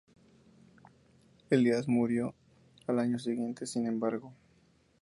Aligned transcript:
Elías, 1.51 1.87
murió 1.87 2.33
al 2.87 2.97
año 2.97 3.19
siguiente, 3.19 3.67
sin 3.67 3.85
embargo. 3.85 4.33